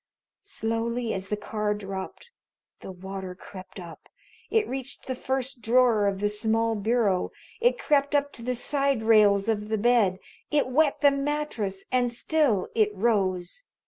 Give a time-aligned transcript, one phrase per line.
[0.41, 2.31] Slowly, as the car dropped,
[2.79, 4.09] the water crept up.
[4.49, 7.29] It reached the first drawer of the small bureau.
[7.59, 10.17] It crept up to the side rails of the bed.
[10.49, 13.63] It wet the mattress and still it rose.